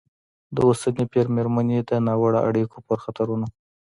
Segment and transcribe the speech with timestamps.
[0.55, 3.47] د اوسني پېر مېرمنې د ناوړه اړیکو پر خطرونو